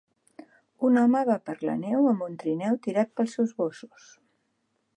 Un 0.87 0.95
home 1.01 1.19
va 1.27 1.35
per 1.49 1.55
la 1.69 1.75
neu 1.81 2.09
amb 2.13 2.25
un 2.29 2.37
trineu 2.45 2.79
tirat 2.87 3.13
pels 3.19 3.37
seus 3.39 3.53
gossos. 3.61 4.09